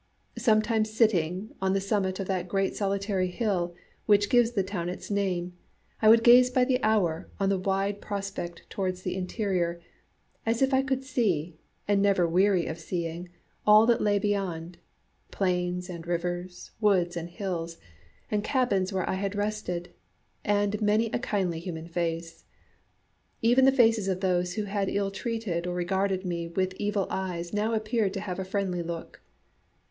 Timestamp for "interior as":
9.15-10.63